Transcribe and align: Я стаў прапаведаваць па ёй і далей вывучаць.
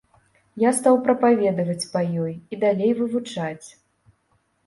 Я 0.61 0.69
стаў 0.77 0.95
прапаведаваць 1.07 1.89
па 1.93 2.01
ёй 2.23 2.33
і 2.57 2.59
далей 2.63 2.91
вывучаць. 3.01 3.67